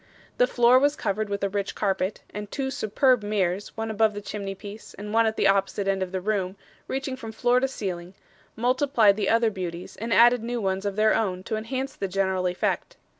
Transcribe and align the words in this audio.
The 0.39 0.47
floor 0.47 0.79
was 0.79 0.95
covered 0.95 1.29
with 1.29 1.43
a 1.43 1.49
rich 1.49 1.75
carpet; 1.75 2.23
and 2.31 2.49
two 2.49 2.71
superb 2.71 3.21
mirrors, 3.21 3.77
one 3.77 3.91
above 3.91 4.15
the 4.15 4.21
chimneypiece 4.23 4.95
and 4.97 5.13
one 5.13 5.27
at 5.27 5.37
the 5.37 5.45
opposite 5.47 5.87
end 5.87 6.01
of 6.01 6.11
the 6.11 6.21
room 6.21 6.55
reaching 6.87 7.15
from 7.15 7.31
floor 7.31 7.59
to 7.59 7.67
ceiling, 7.67 8.15
multiplied 8.55 9.15
the 9.15 9.29
other 9.29 9.51
beauties 9.51 9.95
and 9.97 10.11
added 10.11 10.41
new 10.43 10.59
ones 10.59 10.87
of 10.87 10.95
their 10.95 11.13
own 11.13 11.43
to 11.43 11.55
enhance 11.55 11.95
the 11.95 12.07
general 12.07 12.47
effect. 12.47 12.97